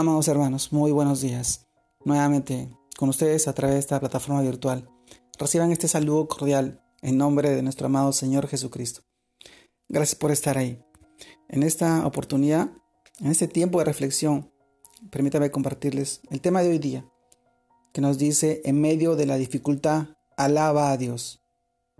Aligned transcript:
Amados 0.00 0.28
hermanos, 0.28 0.72
muy 0.72 0.92
buenos 0.92 1.20
días. 1.20 1.66
Nuevamente 2.06 2.74
con 2.96 3.10
ustedes 3.10 3.46
a 3.48 3.52
través 3.52 3.74
de 3.74 3.80
esta 3.80 4.00
plataforma 4.00 4.40
virtual. 4.40 4.88
Reciban 5.38 5.72
este 5.72 5.88
saludo 5.88 6.26
cordial 6.26 6.82
en 7.02 7.18
nombre 7.18 7.50
de 7.50 7.62
nuestro 7.62 7.84
amado 7.84 8.10
Señor 8.14 8.48
Jesucristo. 8.48 9.02
Gracias 9.90 10.14
por 10.14 10.30
estar 10.30 10.56
ahí. 10.56 10.82
En 11.50 11.62
esta 11.62 12.06
oportunidad, 12.06 12.70
en 13.18 13.26
este 13.26 13.46
tiempo 13.46 13.78
de 13.78 13.84
reflexión, 13.84 14.50
permítame 15.10 15.50
compartirles 15.50 16.22
el 16.30 16.40
tema 16.40 16.62
de 16.62 16.70
hoy 16.70 16.78
día, 16.78 17.04
que 17.92 18.00
nos 18.00 18.16
dice, 18.16 18.62
en 18.64 18.80
medio 18.80 19.16
de 19.16 19.26
la 19.26 19.36
dificultad, 19.36 20.16
alaba 20.34 20.92
a 20.92 20.96
Dios. 20.96 21.42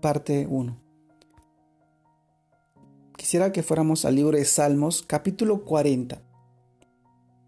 Parte 0.00 0.46
1. 0.48 0.82
Quisiera 3.18 3.52
que 3.52 3.62
fuéramos 3.62 4.06
al 4.06 4.14
libro 4.14 4.38
de 4.38 4.46
Salmos, 4.46 5.02
capítulo 5.06 5.66
40 5.66 6.31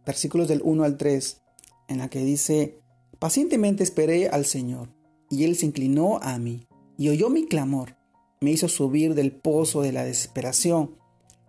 versículos 0.05 0.49
del 0.49 0.61
1 0.65 0.85
al 0.85 0.97
3, 0.97 1.43
en 1.89 1.99
la 1.99 2.09
que 2.09 2.25
dice, 2.25 2.81
pacientemente 3.19 3.83
esperé 3.83 4.29
al 4.29 4.45
Señor, 4.45 4.91
y 5.31 5.45
Él 5.45 5.57
se 5.57 5.67
inclinó 5.67 6.19
a 6.23 6.39
mí, 6.39 6.67
y 6.97 7.09
oyó 7.09 7.31
mi 7.31 7.47
clamor, 7.47 7.97
me 8.41 8.51
hizo 8.51 8.69
subir 8.69 9.15
del 9.15 9.33
pozo 9.33 9.83
de 9.83 9.93
la 9.93 10.05
desesperación, 10.05 10.97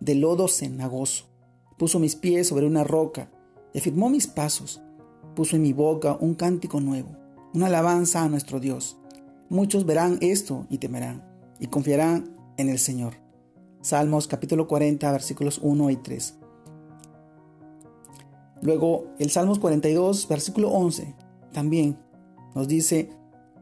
del 0.00 0.20
lodo 0.20 0.48
cenagoso, 0.48 1.26
puso 1.78 1.98
mis 1.98 2.16
pies 2.16 2.48
sobre 2.48 2.66
una 2.66 2.84
roca, 2.84 3.30
y 3.74 3.78
afirmó 3.78 4.08
mis 4.08 4.26
pasos, 4.26 4.82
puso 5.34 5.56
en 5.56 5.62
mi 5.62 5.72
boca 5.72 6.16
un 6.18 6.34
cántico 6.34 6.80
nuevo, 6.80 7.16
una 7.52 7.66
alabanza 7.66 8.22
a 8.22 8.28
nuestro 8.28 8.60
Dios. 8.60 8.98
Muchos 9.48 9.86
verán 9.86 10.18
esto 10.22 10.66
y 10.70 10.78
temerán, 10.78 11.24
y 11.60 11.66
confiarán 11.66 12.36
en 12.56 12.68
el 12.68 12.78
Señor. 12.78 13.14
Salmos 13.82 14.26
capítulo 14.26 14.66
40 14.66 15.12
versículos 15.12 15.60
1 15.62 15.90
y 15.90 15.96
3. 15.96 16.38
Luego 18.66 19.14
el 19.20 19.30
Salmos 19.30 19.60
42, 19.60 20.26
versículo 20.26 20.70
11, 20.70 21.14
también 21.52 22.00
nos 22.52 22.66
dice, 22.66 23.12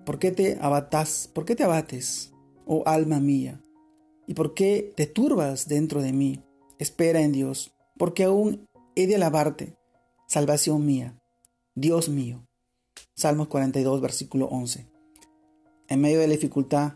¿por 0.06 0.18
qué 0.18 0.30
te 0.30 0.56
abatas, 0.62 1.28
por 1.34 1.44
qué 1.44 1.54
te 1.54 1.62
abates, 1.62 2.32
oh 2.64 2.84
alma 2.86 3.20
mía? 3.20 3.62
¿Y 4.26 4.32
por 4.32 4.54
qué 4.54 4.94
te 4.96 5.04
turbas 5.04 5.68
dentro 5.68 6.00
de 6.00 6.14
mí? 6.14 6.42
Espera 6.78 7.20
en 7.20 7.32
Dios, 7.32 7.76
porque 7.98 8.24
aún 8.24 8.66
he 8.96 9.06
de 9.06 9.16
alabarte, 9.16 9.76
salvación 10.26 10.86
mía, 10.86 11.20
Dios 11.74 12.08
mío. 12.08 12.48
Salmos 13.14 13.48
42, 13.48 14.00
versículo 14.00 14.46
11. 14.46 14.88
En 15.88 16.00
medio 16.00 16.18
de 16.18 16.28
la 16.28 16.32
dificultad, 16.32 16.94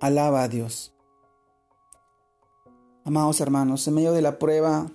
alaba 0.00 0.42
a 0.42 0.48
Dios. 0.48 0.94
Amados 3.04 3.42
hermanos, 3.42 3.86
en 3.86 3.92
medio 3.92 4.14
de 4.14 4.22
la 4.22 4.38
prueba, 4.38 4.90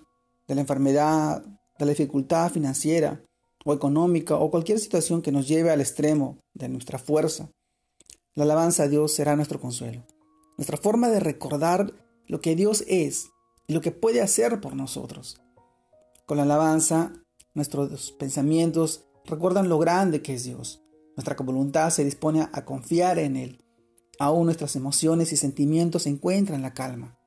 de 0.48 0.56
la 0.56 0.62
enfermedad, 0.62 1.44
la 1.86 1.92
dificultad 1.92 2.52
financiera 2.52 3.24
o 3.66 3.74
económica 3.74 4.36
o 4.36 4.50
cualquier 4.50 4.80
situación 4.80 5.22
que 5.22 5.32
nos 5.32 5.48
lleve 5.48 5.72
al 5.72 5.82
extremo 5.82 6.38
de 6.54 6.70
nuestra 6.70 7.00
fuerza, 7.00 7.50
la 8.36 8.44
alabanza 8.44 8.84
a 8.84 8.88
Dios 8.88 9.14
será 9.14 9.36
nuestro 9.36 9.60
consuelo. 9.60 10.06
Nuestra 10.58 10.78
forma 10.78 11.10
de 11.10 11.20
recordar 11.20 11.94
lo 12.28 12.40
que 12.42 12.56
Dios 12.56 12.84
es 12.88 13.30
y 13.68 13.74
lo 13.74 13.82
que 13.82 13.92
puede 13.92 14.22
hacer 14.22 14.62
por 14.62 14.76
nosotros. 14.76 15.42
Con 16.26 16.38
la 16.38 16.44
alabanza, 16.44 17.14
nuestros 17.54 18.12
pensamientos 18.12 19.06
recuerdan 19.26 19.70
lo 19.70 19.80
grande 19.80 20.22
que 20.22 20.36
es 20.36 20.44
Dios. 20.44 20.82
Nuestra 21.16 21.36
voluntad 21.36 21.90
se 21.90 22.04
dispone 22.04 22.48
a 22.52 22.66
confiar 22.66 23.18
en 23.18 23.38
Él. 23.38 23.64
Aún 24.20 24.46
nuestras 24.46 24.76
emociones 24.76 25.32
y 25.32 25.38
sentimientos 25.38 26.04
se 26.04 26.10
encuentran 26.10 26.58
en 26.58 26.62
la 26.62 26.74
calma, 26.74 27.18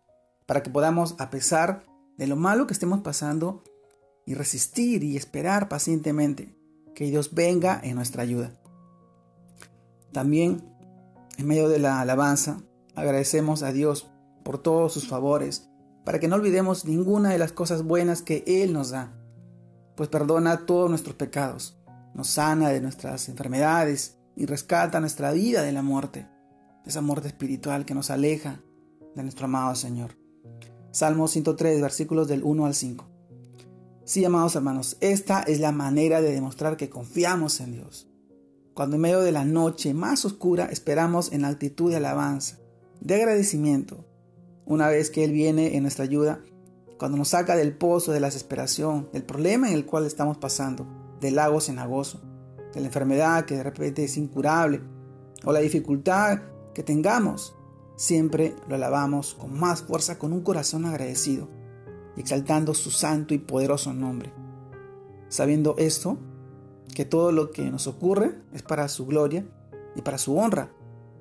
para 0.47 0.63
que 0.63 0.71
podamos, 0.71 1.15
a 1.19 1.31
pesar 1.31 1.85
de 2.17 2.27
lo 2.27 2.37
malo 2.37 2.67
que 2.67 2.73
estemos 2.73 3.01
pasando, 3.01 3.63
y 4.31 4.35
resistir 4.35 5.03
y 5.03 5.17
esperar 5.17 5.69
pacientemente 5.69 6.55
que 6.95 7.07
Dios 7.07 7.35
venga 7.35 7.81
en 7.83 7.97
nuestra 7.97 8.23
ayuda. 8.23 8.53
También, 10.13 10.73
en 11.37 11.49
medio 11.49 11.69
de 11.69 11.81
la 11.81 12.01
alabanza, 12.01 12.63
agradecemos 12.95 13.65
a 13.65 13.73
Dios 13.73 14.09
por 14.45 14.59
todos 14.59 14.93
sus 14.93 15.09
favores, 15.09 15.69
para 16.05 16.21
que 16.21 16.29
no 16.29 16.37
olvidemos 16.37 16.85
ninguna 16.85 17.31
de 17.31 17.39
las 17.39 17.51
cosas 17.51 17.83
buenas 17.83 18.23
que 18.23 18.45
Él 18.47 18.73
nos 18.73 18.91
da, 18.91 19.13
pues 19.97 20.09
perdona 20.09 20.65
todos 20.65 20.89
nuestros 20.89 21.17
pecados, 21.17 21.77
nos 22.15 22.29
sana 22.29 22.69
de 22.69 22.81
nuestras 22.81 23.29
enfermedades 23.29 24.17
y 24.37 24.47
rescata 24.47 25.01
nuestra 25.01 25.33
vida 25.33 25.63
de 25.63 25.73
la 25.73 25.83
muerte, 25.83 26.29
esa 26.87 27.01
muerte 27.01 27.27
espiritual 27.27 27.85
que 27.85 27.95
nos 27.95 28.11
aleja 28.11 28.61
de 29.17 29.25
nuestro 29.25 29.47
amado 29.47 29.75
Señor. 29.75 30.17
Salmo 30.93 31.27
103, 31.27 31.83
versículos 31.83 32.29
del 32.29 32.45
1 32.45 32.67
al 32.67 32.77
5. 32.77 33.10
Sí, 34.11 34.25
amados 34.25 34.57
hermanos, 34.57 34.97
esta 35.01 35.41
es 35.43 35.61
la 35.61 35.71
manera 35.71 36.21
de 36.21 36.33
demostrar 36.33 36.77
que 36.77 36.91
confiamos 36.91 37.61
en 37.61 37.71
Dios. 37.71 38.09
Cuando 38.75 38.97
en 38.97 39.03
medio 39.03 39.21
de 39.21 39.31
la 39.31 39.45
noche 39.45 39.95
más 39.95 40.25
oscura 40.25 40.65
esperamos 40.65 41.31
en 41.31 41.43
la 41.43 41.49
actitud 41.49 41.93
de 41.93 41.99
alabanza, 41.99 42.59
de 43.01 43.15
agradecimiento, 43.15 44.05
una 44.67 44.89
vez 44.89 45.11
que 45.11 45.23
Él 45.23 45.31
viene 45.31 45.77
en 45.77 45.83
nuestra 45.83 46.07
ayuda, 46.07 46.41
cuando 46.99 47.19
nos 47.19 47.29
saca 47.29 47.55
del 47.55 47.79
pozo 47.79 48.11
de 48.11 48.19
la 48.19 48.27
desesperación, 48.27 49.09
del 49.13 49.23
problema 49.23 49.69
en 49.69 49.75
el 49.75 49.87
cual 49.87 50.07
estamos 50.07 50.39
pasando, 50.39 50.89
del 51.21 51.37
lago 51.37 51.61
cenagoso, 51.61 52.21
de 52.75 52.81
la 52.81 52.87
enfermedad 52.87 53.45
que 53.45 53.59
de 53.59 53.63
repente 53.63 54.03
es 54.03 54.17
incurable, 54.17 54.81
o 55.45 55.53
la 55.53 55.61
dificultad 55.61 56.41
que 56.75 56.83
tengamos, 56.83 57.55
siempre 57.95 58.57
lo 58.67 58.75
alabamos 58.75 59.35
con 59.35 59.57
más 59.57 59.83
fuerza, 59.83 60.19
con 60.19 60.33
un 60.33 60.43
corazón 60.43 60.85
agradecido 60.85 61.60
exaltando 62.17 62.75
su 62.75 62.91
santo 62.91 63.35
y 63.35 63.39
poderoso 63.39 63.93
nombre. 63.93 64.33
Sabiendo 65.29 65.75
esto, 65.79 66.19
que 66.95 67.05
todo 67.05 67.33
lo 67.33 67.51
que 67.51 67.71
nos 67.71 67.87
ocurre 67.87 68.41
es 68.53 68.63
para 68.63 68.89
su 68.89 69.07
gloria 69.07 69.47
y 69.95 70.03
para 70.03 70.19
su 70.19 70.37
honra, 70.37 70.73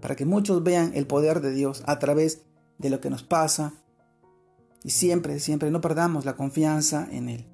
para 0.01 0.15
que 0.15 0.25
muchos 0.25 0.63
vean 0.63 0.91
el 0.95 1.07
poder 1.07 1.41
de 1.41 1.51
Dios 1.51 1.83
a 1.85 1.99
través 1.99 2.43
de 2.77 2.89
lo 2.89 2.99
que 3.01 3.09
nos 3.09 3.23
pasa 3.23 3.73
y 4.83 4.91
siempre, 4.91 5.39
siempre 5.39 5.71
no 5.71 5.81
perdamos 5.81 6.25
la 6.25 6.35
confianza 6.35 7.07
en 7.11 7.29
Él. 7.29 7.45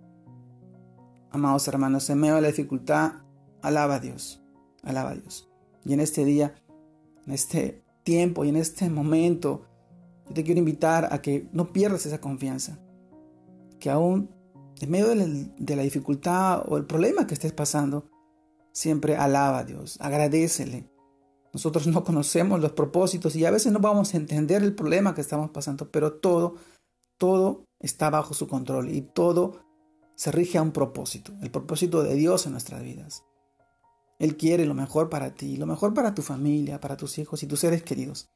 Amados 1.31 1.67
hermanos, 1.67 2.09
en 2.09 2.19
medio 2.19 2.35
de 2.35 2.41
la 2.41 2.47
dificultad, 2.47 3.13
alaba 3.62 3.96
a 3.96 4.00
Dios, 4.00 4.41
alaba 4.84 5.12
a 5.12 5.16
Dios. 5.16 5.50
Y 5.84 5.94
en 5.94 6.00
este 6.00 6.23
día, 6.23 6.56
en 7.25 7.34
este 7.34 7.84
tiempo 8.03 8.46
y 8.46 8.50
en 8.50 8.56
este 8.56 8.90
momento, 8.90 9.66
yo 10.28 10.34
te 10.34 10.44
quiero 10.44 10.59
invitar 10.59 11.09
a 11.12 11.22
que 11.22 11.50
no 11.52 11.73
pierdas 11.73 12.06
esa 12.06 12.22
confianza, 12.22 12.79
que 13.85 13.91
aún 13.91 14.31
en 14.81 14.90
medio 14.90 15.09
de 15.09 15.75
la, 15.75 15.84
dificultad 15.84 16.63
o 16.68 16.75
el 16.78 16.88
problema 16.88 17.28
que 17.28 17.35
estés 17.35 17.53
pasando, 17.53 18.09
siempre 18.72 19.16
alaba 19.16 19.59
a 19.59 19.63
Dios, 19.63 20.00
agradecele. 20.01 20.90
Nosotros 21.53 21.85
no 21.85 22.03
conocemos 22.03 22.59
los 22.59 22.72
propósitos 22.72 23.35
y 23.35 23.46
a 23.46 23.51
veces 23.51 23.72
no 23.72 23.78
vamos 23.78 24.12
a 24.12 24.18
entender 24.18 24.63
el 24.63 24.73
problema 24.73 25.13
que 25.13 25.22
estamos 25.22 25.51
pasando, 25.51 25.91
pero 25.91 26.13
todo, 26.13 26.56
todo 27.19 27.66
está 27.79 28.09
bajo 28.09 28.34
su 28.34 28.47
control 28.47 28.90
y 28.90 29.01
todo 29.01 29.59
se 30.16 30.31
rige 30.31 30.57
a 30.57 30.63
un 30.63 30.72
propósito, 30.72 31.34
el 31.44 31.52
propósito 31.52 32.02
de 32.02 32.16
Dios 32.16 32.47
en 32.47 32.53
nuestras 32.53 32.81
vidas. 32.81 33.23
Él 34.17 34.35
quiere 34.35 34.66
lo 34.66 34.73
mejor 34.73 35.09
para 35.09 35.35
ti, 35.35 35.57
lo 35.57 35.67
mejor 35.67 35.94
para 35.94 36.16
tu 36.16 36.23
familia, 36.23 36.79
para 36.79 36.97
tus 36.97 37.19
hijos 37.19 37.44
y 37.44 37.47
tus 37.47 37.59
seres 37.59 37.84
queridos. 37.84 38.31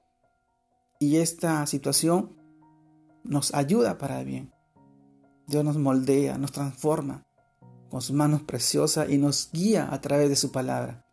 Y 1.00 1.16
esta 1.18 1.66
situación 1.66 2.38
nos 3.24 3.52
ayuda 3.56 3.98
para 3.98 4.20
el 4.20 4.28
bien. 4.28 4.59
Dios 5.50 5.66
nos 5.66 5.78
moldea, 5.78 6.38
nos 6.38 6.52
transforma 6.52 7.26
con 7.90 8.02
sus 8.02 8.16
manos 8.16 8.44
preciosas 8.44 9.10
y 9.10 9.18
nos 9.18 9.50
guía 9.52 9.90
a 9.92 10.00
través 10.00 10.30
de 10.30 10.36
su 10.36 10.52
palabra. 10.52 11.04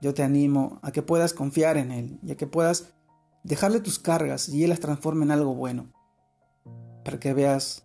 Yo 0.00 0.14
te 0.14 0.22
animo 0.22 0.78
a 0.82 0.92
que 0.92 1.02
puedas 1.02 1.34
confiar 1.34 1.76
en 1.76 1.90
Él 1.90 2.20
y 2.22 2.30
a 2.30 2.36
que 2.36 2.46
puedas 2.46 2.94
dejarle 3.42 3.80
tus 3.80 3.98
cargas 3.98 4.48
y 4.48 4.62
Él 4.62 4.70
las 4.70 4.78
transforme 4.78 5.24
en 5.24 5.32
algo 5.32 5.56
bueno, 5.56 5.92
para 7.04 7.18
que 7.18 7.34
veas 7.34 7.82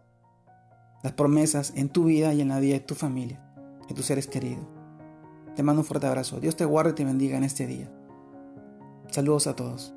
las 1.03 1.13
promesas 1.13 1.74
en 1.75 1.90
tu 1.90 2.04
vida 2.04 2.31
y 2.36 2.42
en 2.42 2.50
la 2.50 2.60
vida 2.60 2.75
de 2.75 2.81
tu 2.81 2.94
familia, 2.94 3.44
de 3.88 3.95
tus 3.95 4.06
seres 4.06 4.28
queridos. 4.28 4.68
Te 5.56 5.63
mando 5.63 5.81
un 5.81 5.88
fuerte 5.88 6.06
abrazo. 6.06 6.39
Dios 6.39 6.56
te 6.56 6.66
guarde 6.66 6.92
y 6.92 6.95
te 6.95 7.06
bendiga 7.06 7.36
en 7.36 7.45
este 7.45 7.66
día. 7.66 7.92
Saludos 9.10 9.48
a 9.48 9.56
todos. 9.56 9.95